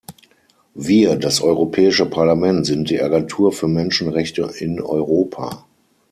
[0.73, 5.65] Wir, das Europäische Parlament, sind die Agentur für Menschenrechte in Europa.